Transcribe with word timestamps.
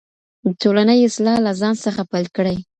د 0.45 0.45
ټولني 0.61 0.97
اصلاح 1.07 1.37
له 1.45 1.51
ځان 1.61 1.75
څخه 1.85 2.01
پیل 2.11 2.27
کړئ. 2.35 2.57